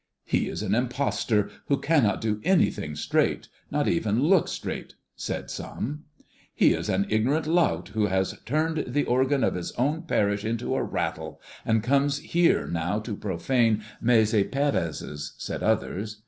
"He 0.25 0.49
is 0.49 0.63
an 0.63 0.73
impostor 0.73 1.51
who 1.67 1.77
cannot 1.77 2.21
do 2.21 2.41
anything 2.43 2.95
straight, 2.95 3.49
not 3.69 3.87
even 3.87 4.23
look 4.23 4.47
straight," 4.47 4.95
said 5.15 5.51
some. 5.51 6.05
"He 6.55 6.73
is 6.73 6.89
an 6.89 7.05
ignorant 7.07 7.45
lout, 7.45 7.89
who 7.89 8.07
has 8.07 8.33
turned 8.45 8.85
the 8.87 9.05
organ 9.05 9.43
of 9.43 9.53
his 9.53 9.73
own 9.73 10.01
parish 10.01 10.43
into 10.43 10.73
a 10.75 10.81
rattle, 10.81 11.39
and 11.63 11.83
comes 11.83 12.17
here 12.17 12.65
now 12.65 12.97
to 12.97 13.15
profane 13.15 13.83
Maese 14.01 14.33
Pérez's," 14.33 15.33
said 15.37 15.61
others. 15.61 16.17